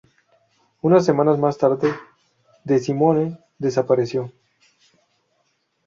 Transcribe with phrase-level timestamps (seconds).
[0.81, 1.93] Unas semanas más tarde,
[2.63, 4.33] DeSimone desapareció.